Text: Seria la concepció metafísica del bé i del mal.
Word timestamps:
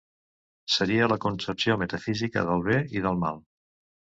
Seria 0.75 1.09
la 1.11 1.17
concepció 1.27 1.77
metafísica 1.81 2.45
del 2.51 2.65
bé 2.71 2.81
i 2.99 3.05
del 3.05 3.25
mal. 3.27 3.39